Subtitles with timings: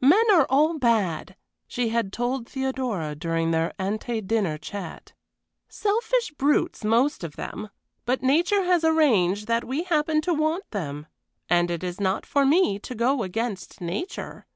[0.00, 1.34] "Men are all bad,"
[1.66, 5.12] she had told Theodora during their ante dinner chat.
[5.68, 7.68] "Selfish brutes most of them;
[8.04, 11.08] but nature has arranged that we happen to want them,
[11.50, 14.46] and it is not for me to go against nature.